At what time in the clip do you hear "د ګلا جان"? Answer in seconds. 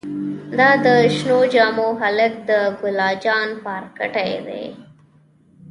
2.49-3.49